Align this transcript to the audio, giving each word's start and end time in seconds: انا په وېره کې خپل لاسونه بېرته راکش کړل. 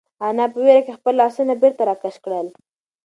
انا 0.27 0.45
په 0.53 0.57
وېره 0.63 0.81
کې 0.85 0.97
خپل 0.97 1.13
لاسونه 1.21 1.53
بېرته 1.61 1.81
راکش 1.89 2.15
کړل. 2.23 2.47